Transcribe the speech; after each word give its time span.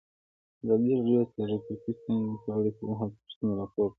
ازادي 0.63 0.91
راډیو 0.97 1.19
د 1.25 1.29
ټرافیکي 1.33 1.91
ستونزې 1.99 2.35
په 2.41 2.49
اړه 2.55 2.65
د 2.71 2.75
اصلاحاتو 2.75 3.17
غوښتنې 3.21 3.51
راپور 3.59 3.87
کړې. 3.89 3.89